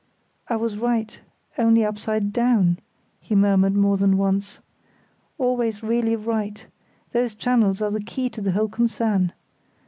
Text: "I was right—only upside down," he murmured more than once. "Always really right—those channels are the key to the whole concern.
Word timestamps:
"I 0.47 0.55
was 0.55 0.79
right—only 0.79 1.85
upside 1.85 2.33
down," 2.33 2.79
he 3.19 3.35
murmured 3.35 3.75
more 3.75 3.97
than 3.97 4.17
once. 4.17 4.57
"Always 5.37 5.83
really 5.83 6.15
right—those 6.15 7.35
channels 7.35 7.83
are 7.83 7.91
the 7.91 8.01
key 8.01 8.27
to 8.31 8.41
the 8.41 8.53
whole 8.53 8.67
concern. 8.67 9.31